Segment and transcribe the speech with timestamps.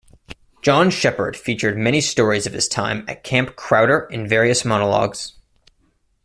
[0.63, 5.33] Jean Shepherd featured many stories of his time at Camp Crowder in various monologues.